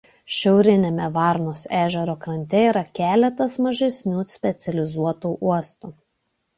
Šiauriniame 0.35 1.09
Varnos 1.17 1.65
ežero 1.81 2.17
krante 2.25 2.63
yra 2.71 2.85
keletas 3.03 3.61
mažesnių 3.69 4.27
specializuotų 4.35 5.37
uostų. 5.53 5.97